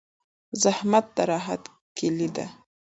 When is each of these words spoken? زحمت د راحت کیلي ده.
زحمت 0.61 1.05
د 1.15 1.17
راحت 1.31 1.63
کیلي 1.97 2.29
ده. 2.35 2.45